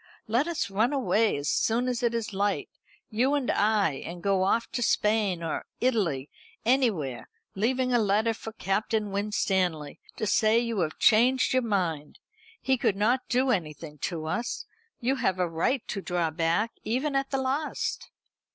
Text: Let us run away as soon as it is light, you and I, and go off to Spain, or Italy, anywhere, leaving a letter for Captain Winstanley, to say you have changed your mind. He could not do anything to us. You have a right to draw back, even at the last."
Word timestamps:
Let 0.25 0.47
us 0.47 0.71
run 0.71 0.93
away 0.93 1.37
as 1.37 1.47
soon 1.47 1.87
as 1.87 2.01
it 2.01 2.15
is 2.15 2.33
light, 2.33 2.69
you 3.11 3.35
and 3.35 3.51
I, 3.51 3.91
and 4.03 4.23
go 4.23 4.41
off 4.41 4.65
to 4.71 4.81
Spain, 4.81 5.43
or 5.43 5.63
Italy, 5.79 6.27
anywhere, 6.65 7.29
leaving 7.53 7.93
a 7.93 7.99
letter 7.99 8.33
for 8.33 8.51
Captain 8.51 9.11
Winstanley, 9.11 9.99
to 10.17 10.25
say 10.25 10.57
you 10.57 10.79
have 10.79 10.97
changed 10.97 11.53
your 11.53 11.61
mind. 11.61 12.17
He 12.59 12.77
could 12.79 12.95
not 12.95 13.29
do 13.29 13.51
anything 13.51 13.99
to 13.99 14.25
us. 14.25 14.65
You 14.99 15.17
have 15.17 15.37
a 15.37 15.47
right 15.47 15.87
to 15.89 16.01
draw 16.01 16.31
back, 16.31 16.71
even 16.83 17.15
at 17.15 17.29
the 17.29 17.37
last." 17.37 18.09